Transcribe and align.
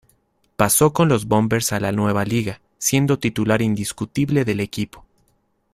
Pasó 0.55 0.93
con 0.93 1.09
los 1.09 1.27
Bombers 1.27 1.71
a 1.73 1.79
la 1.79 1.91
nueva 1.91 2.25
liga, 2.25 2.59
siendo 2.79 3.19
titular 3.19 3.61
indiscutible 3.61 4.45
del 4.45 4.59
equipo. 4.59 5.05